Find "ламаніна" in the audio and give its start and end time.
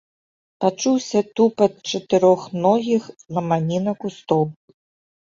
3.39-3.91